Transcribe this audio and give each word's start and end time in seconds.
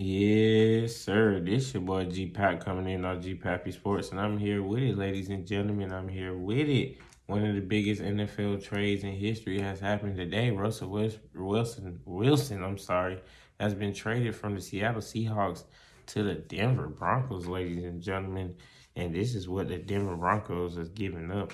Yes, 0.00 0.94
sir. 0.94 1.40
This 1.40 1.74
your 1.74 1.80
boy 1.80 2.04
G 2.04 2.26
Pack 2.28 2.64
coming 2.64 2.88
in 2.88 3.04
on 3.04 3.20
G 3.20 3.34
Pappy 3.34 3.72
Sports, 3.72 4.12
and 4.12 4.20
I'm 4.20 4.38
here 4.38 4.62
with 4.62 4.84
it, 4.84 4.96
ladies 4.96 5.28
and 5.28 5.44
gentlemen. 5.44 5.92
I'm 5.92 6.06
here 6.06 6.36
with 6.36 6.68
it. 6.68 6.98
One 7.26 7.44
of 7.44 7.56
the 7.56 7.60
biggest 7.60 8.00
NFL 8.00 8.62
trades 8.62 9.02
in 9.02 9.10
history 9.10 9.58
has 9.58 9.80
happened 9.80 10.14
today. 10.14 10.50
Russell 10.50 10.90
Wilson, 10.90 11.98
Wilson, 12.04 12.62
I'm 12.62 12.78
sorry, 12.78 13.20
has 13.58 13.74
been 13.74 13.92
traded 13.92 14.36
from 14.36 14.54
the 14.54 14.60
Seattle 14.60 15.00
Seahawks 15.00 15.64
to 16.06 16.22
the 16.22 16.34
Denver 16.34 16.86
Broncos, 16.86 17.48
ladies 17.48 17.82
and 17.82 18.00
gentlemen. 18.00 18.54
And 18.94 19.12
this 19.12 19.34
is 19.34 19.48
what 19.48 19.66
the 19.66 19.78
Denver 19.78 20.14
Broncos 20.14 20.76
has 20.76 20.90
given 20.90 21.32
up. 21.32 21.52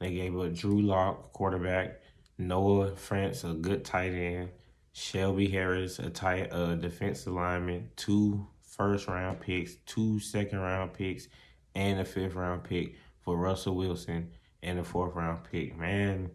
They 0.00 0.12
gave 0.12 0.38
up 0.38 0.52
Drew 0.52 0.82
Lock, 0.82 1.32
quarterback, 1.32 2.02
Noah 2.36 2.90
Fant, 2.90 3.42
a 3.50 3.54
good 3.54 3.86
tight 3.86 4.12
end. 4.12 4.50
Shelby 4.98 5.46
Harris, 5.48 5.98
a 5.98 6.08
tight 6.08 6.50
uh, 6.50 6.74
defensive 6.74 7.34
lineman, 7.34 7.90
two 7.96 8.46
first 8.62 9.08
round 9.08 9.38
picks, 9.40 9.74
two 9.84 10.18
second 10.20 10.58
round 10.60 10.94
picks, 10.94 11.28
and 11.74 12.00
a 12.00 12.04
fifth 12.04 12.32
round 12.32 12.64
pick 12.64 12.94
for 13.20 13.36
Russell 13.36 13.74
Wilson 13.74 14.30
and 14.62 14.78
a 14.78 14.82
fourth 14.82 15.14
round 15.14 15.40
pick. 15.52 15.76
Man, 15.76 16.30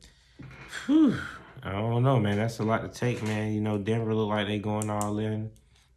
whew, 0.85 1.17
I 1.63 1.71
don't 1.71 2.03
know, 2.03 2.19
man. 2.19 2.37
That's 2.37 2.59
a 2.59 2.63
lot 2.63 2.83
to 2.83 2.87
take, 2.87 3.23
man. 3.23 3.51
You 3.51 3.61
know, 3.61 3.79
Denver 3.79 4.13
look 4.13 4.29
like 4.29 4.45
they 4.45 4.59
going 4.59 4.91
all 4.91 5.17
in. 5.17 5.49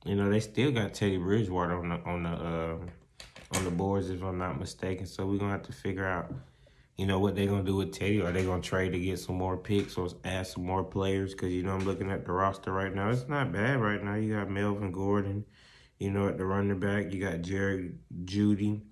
You 0.06 0.14
know, 0.14 0.30
they 0.30 0.40
still 0.40 0.70
got 0.70 0.94
Teddy 0.94 1.18
Bridgewater 1.18 1.78
on 1.78 1.90
the 1.90 1.96
on 2.06 2.22
the 2.22 2.30
uh, 2.30 2.78
on 3.58 3.64
the 3.64 3.70
boards, 3.70 4.08
if 4.08 4.22
I'm 4.22 4.38
not 4.38 4.58
mistaken. 4.58 5.04
So 5.04 5.26
we're 5.26 5.36
gonna 5.36 5.52
have 5.52 5.64
to 5.64 5.72
figure 5.72 6.06
out 6.06 6.32
you 6.96 7.06
know 7.06 7.18
what 7.18 7.34
they're 7.34 7.48
gonna 7.48 7.64
do 7.64 7.76
with 7.76 7.92
Teddy. 7.92 8.20
Are 8.20 8.30
they 8.30 8.44
gonna 8.44 8.62
trade 8.62 8.92
to 8.92 8.98
get 8.98 9.18
some 9.18 9.36
more 9.36 9.56
picks 9.56 9.96
or 9.96 10.08
add 10.24 10.46
some 10.46 10.64
more 10.64 10.84
players? 10.84 11.32
Because 11.32 11.52
you 11.52 11.62
know 11.62 11.72
I'm 11.72 11.84
looking 11.84 12.10
at 12.10 12.24
the 12.24 12.32
roster 12.32 12.72
right 12.72 12.94
now. 12.94 13.10
It's 13.10 13.28
not 13.28 13.52
bad 13.52 13.80
right 13.80 14.02
now. 14.02 14.14
You 14.14 14.34
got 14.34 14.50
Melvin 14.50 14.92
Gordon, 14.92 15.44
you 15.98 16.10
know 16.10 16.28
at 16.28 16.38
the 16.38 16.44
running 16.44 16.78
back. 16.78 17.12
You 17.12 17.20
got 17.20 17.42
Jerry 17.42 17.92
Jeudy 18.24 18.82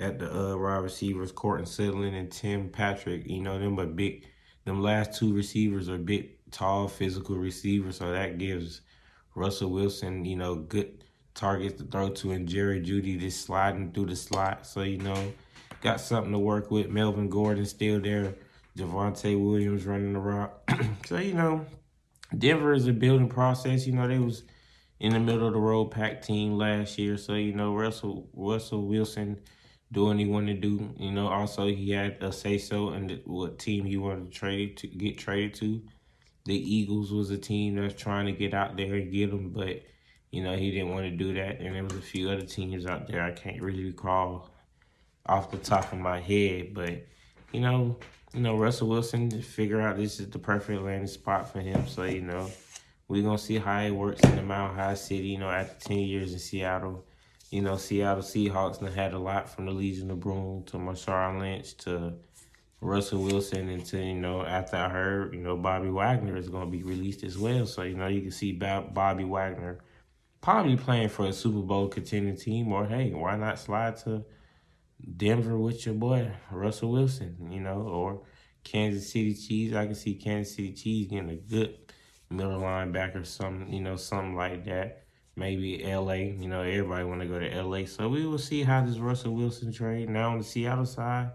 at 0.00 0.18
the 0.18 0.34
uh, 0.34 0.56
wide 0.56 0.78
receivers, 0.78 1.30
Courtland 1.30 1.68
Sutherland 1.68 2.16
and 2.16 2.30
Tim 2.30 2.68
Patrick. 2.70 3.26
You 3.26 3.40
know 3.40 3.58
them, 3.58 3.76
but 3.76 3.94
big. 3.94 4.26
Them 4.64 4.82
last 4.82 5.18
two 5.18 5.34
receivers 5.34 5.90
are 5.90 5.98
big, 5.98 6.30
tall, 6.50 6.88
physical 6.88 7.36
receivers. 7.36 7.98
So 7.98 8.10
that 8.10 8.38
gives 8.38 8.80
Russell 9.34 9.70
Wilson, 9.70 10.24
you 10.24 10.36
know, 10.36 10.54
good 10.54 11.04
targets 11.34 11.80
to 11.80 11.84
throw 11.84 12.08
to, 12.08 12.32
and 12.32 12.48
Jerry 12.48 12.80
Jeudy 12.80 13.20
just 13.20 13.42
sliding 13.42 13.92
through 13.92 14.06
the 14.06 14.16
slot. 14.16 14.66
So 14.66 14.82
you 14.82 14.98
know 14.98 15.32
got 15.84 16.00
something 16.00 16.32
to 16.32 16.38
work 16.38 16.70
with. 16.70 16.88
Melvin 16.88 17.28
Gordon 17.28 17.66
still 17.66 18.00
there. 18.00 18.34
Javonte 18.76 19.38
Williams 19.38 19.84
running 19.84 20.14
the 20.14 20.18
rock. 20.18 20.68
so, 21.06 21.18
you 21.18 21.34
know, 21.34 21.64
Denver 22.36 22.72
is 22.72 22.88
a 22.88 22.92
building 22.92 23.28
process. 23.28 23.86
You 23.86 23.92
know, 23.92 24.08
they 24.08 24.18
was 24.18 24.42
in 24.98 25.12
the 25.12 25.20
middle 25.20 25.46
of 25.46 25.52
the 25.52 25.60
road 25.60 25.90
pack 25.90 26.22
team 26.22 26.54
last 26.54 26.98
year. 26.98 27.16
So, 27.18 27.34
you 27.34 27.52
know, 27.52 27.74
Russell 27.74 28.28
Russell 28.32 28.88
Wilson 28.88 29.38
doing 29.92 30.18
he 30.18 30.26
wanted 30.26 30.60
to 30.60 30.68
do. 30.68 30.94
You 30.98 31.12
know, 31.12 31.28
also 31.28 31.66
he 31.68 31.90
had 31.90 32.16
a 32.22 32.32
say 32.32 32.58
so 32.58 32.88
and 32.88 33.20
what 33.26 33.58
team 33.58 33.84
he 33.84 33.98
wanted 33.98 34.32
to 34.32 34.38
trade 34.38 34.78
to 34.78 34.88
get 34.88 35.18
traded 35.18 35.54
to. 35.56 35.82
The 36.46 36.56
Eagles 36.56 37.12
was 37.12 37.30
a 37.30 37.38
team 37.38 37.76
that's 37.76 37.94
trying 37.94 38.26
to 38.26 38.32
get 38.32 38.54
out 38.54 38.76
there 38.76 38.94
and 38.94 39.12
get 39.12 39.30
him, 39.30 39.50
but 39.50 39.82
you 40.30 40.42
know 40.42 40.56
he 40.56 40.70
didn't 40.72 40.90
want 40.90 41.04
to 41.04 41.10
do 41.10 41.34
that. 41.34 41.60
And 41.60 41.76
there 41.76 41.84
was 41.84 41.92
a 41.92 42.00
few 42.00 42.30
other 42.30 42.42
teams 42.42 42.86
out 42.86 43.06
there 43.06 43.22
I 43.22 43.32
can't 43.32 43.62
really 43.62 43.84
recall 43.84 44.53
off 45.26 45.50
the 45.50 45.58
top 45.58 45.92
of 45.92 45.98
my 45.98 46.20
head, 46.20 46.74
but 46.74 47.06
you 47.52 47.60
know, 47.60 47.96
you 48.34 48.40
know, 48.40 48.56
Russell 48.56 48.88
Wilson 48.88 49.30
figure 49.42 49.80
out 49.80 49.96
this 49.96 50.18
is 50.18 50.28
the 50.28 50.38
perfect 50.38 50.82
landing 50.82 51.06
spot 51.06 51.50
for 51.50 51.60
him. 51.60 51.86
So, 51.86 52.02
you 52.02 52.20
know, 52.20 52.50
we're 53.06 53.22
gonna 53.22 53.38
see 53.38 53.58
how 53.58 53.80
it 53.80 53.92
works 53.92 54.20
in 54.24 54.36
the 54.36 54.42
Mile 54.42 54.72
High 54.72 54.94
City, 54.94 55.28
you 55.28 55.38
know, 55.38 55.48
after 55.50 55.88
ten 55.88 55.98
years 55.98 56.32
in 56.32 56.38
Seattle. 56.38 57.04
You 57.50 57.62
know, 57.62 57.76
Seattle 57.76 58.22
Seahawks 58.22 58.80
and 58.80 58.92
had 58.92 59.14
a 59.14 59.18
lot 59.18 59.48
from 59.48 59.66
the 59.66 59.72
Legion 59.72 60.10
of 60.10 60.18
Boom 60.18 60.64
to 60.64 60.76
Marshawn 60.76 61.38
Lynch 61.38 61.76
to 61.78 62.14
Russell 62.80 63.22
Wilson 63.22 63.68
and 63.68 63.84
to, 63.86 64.02
you 64.02 64.14
know, 64.14 64.44
after 64.44 64.76
I 64.76 64.88
heard, 64.88 65.32
you 65.32 65.40
know, 65.40 65.56
Bobby 65.56 65.88
Wagner 65.88 66.36
is 66.36 66.48
gonna 66.48 66.66
be 66.66 66.82
released 66.82 67.22
as 67.22 67.38
well. 67.38 67.66
So, 67.66 67.82
you 67.82 67.94
know, 67.94 68.08
you 68.08 68.22
can 68.22 68.32
see 68.32 68.52
Bobby 68.52 69.24
Wagner 69.24 69.78
probably 70.40 70.76
playing 70.76 71.08
for 71.10 71.26
a 71.26 71.32
Super 71.32 71.60
Bowl 71.60 71.86
contending 71.86 72.36
team 72.36 72.72
or 72.72 72.84
hey, 72.86 73.14
why 73.14 73.36
not 73.36 73.60
slide 73.60 73.96
to 73.98 74.24
Denver 75.04 75.58
with 75.58 75.86
your 75.86 75.94
boy 75.94 76.30
Russell 76.50 76.92
Wilson, 76.92 77.50
you 77.50 77.60
know, 77.60 77.82
or 77.82 78.22
Kansas 78.62 79.10
City 79.10 79.34
Chiefs. 79.34 79.74
I 79.74 79.86
can 79.86 79.94
see 79.94 80.14
Kansas 80.14 80.54
City 80.54 80.72
Chiefs 80.72 81.10
getting 81.10 81.30
a 81.30 81.36
good 81.36 81.76
middle 82.30 82.60
linebacker, 82.60 83.24
some 83.26 83.68
you 83.68 83.80
know, 83.80 83.96
something 83.96 84.34
like 84.34 84.64
that. 84.64 85.02
Maybe 85.36 85.82
LA, 85.84 86.12
you 86.12 86.48
know, 86.48 86.62
everybody 86.62 87.04
want 87.04 87.20
to 87.20 87.26
go 87.26 87.38
to 87.38 87.62
LA. 87.62 87.86
So 87.86 88.08
we 88.08 88.24
will 88.24 88.38
see 88.38 88.62
how 88.62 88.84
this 88.84 88.98
Russell 88.98 89.34
Wilson 89.34 89.72
trade. 89.72 90.08
Now 90.08 90.30
on 90.30 90.38
the 90.38 90.44
Seattle 90.44 90.86
side, 90.86 91.32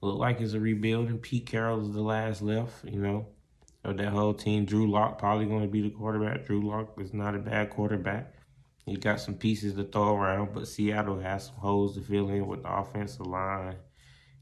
look 0.00 0.18
like 0.18 0.40
it's 0.40 0.54
a 0.54 0.60
rebuilding. 0.60 1.18
Pete 1.18 1.46
Carroll 1.46 1.80
is 1.80 1.92
the 1.92 2.02
last 2.02 2.42
left, 2.42 2.84
you 2.84 3.00
know, 3.00 3.26
of 3.84 3.96
that 3.98 4.08
whole 4.08 4.34
team. 4.34 4.64
Drew 4.64 4.90
Lock 4.90 5.18
probably 5.18 5.46
going 5.46 5.62
to 5.62 5.68
be 5.68 5.82
the 5.82 5.90
quarterback. 5.90 6.46
Drew 6.46 6.68
Lock 6.68 6.94
is 7.00 7.14
not 7.14 7.36
a 7.36 7.38
bad 7.38 7.70
quarterback. 7.70 8.34
He 8.86 8.96
got 8.96 9.20
some 9.20 9.34
pieces 9.34 9.74
to 9.74 9.84
throw 9.84 10.16
around, 10.16 10.54
but 10.54 10.66
Seattle 10.66 11.20
has 11.20 11.46
some 11.46 11.56
holes 11.56 11.96
to 11.96 12.00
fill 12.00 12.30
in 12.30 12.46
with 12.46 12.62
the 12.62 12.72
offensive 12.72 13.26
line, 13.26 13.76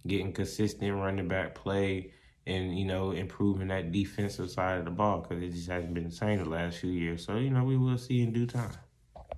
getting 0.07 0.33
consistent 0.33 0.95
running 0.95 1.29
back 1.29 1.55
play, 1.55 2.13
and 2.47 2.79
you 2.79 2.85
know 2.85 3.11
improving 3.11 3.69
that 3.69 3.91
defensive 3.91 4.51
side 4.51 4.79
of 4.79 4.85
the 4.85 4.91
ball 4.91 5.21
because 5.21 5.43
it 5.43 5.51
just 5.51 5.69
hasn't 5.69 5.95
been 5.95 6.05
the 6.05 6.11
same 6.11 6.39
the 6.39 6.49
last 6.49 6.79
few 6.79 6.91
years. 6.91 7.25
So 7.25 7.37
you 7.37 7.51
know 7.51 7.65
we 7.65 7.77
will 7.77 7.99
see 7.99 8.23
in 8.23 8.33
due 8.33 8.47
time. 8.47 8.71